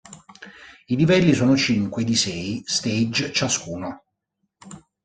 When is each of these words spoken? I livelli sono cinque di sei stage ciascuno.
I 0.87 0.95
livelli 0.95 1.31
sono 1.35 1.55
cinque 1.55 2.03
di 2.03 2.15
sei 2.15 2.63
stage 2.65 3.31
ciascuno. 3.31 4.03